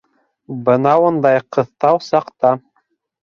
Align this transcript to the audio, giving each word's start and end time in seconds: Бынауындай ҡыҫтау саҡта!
Бынауындай 0.69 1.43
ҡыҫтау 1.57 2.01
саҡта! 2.07 2.55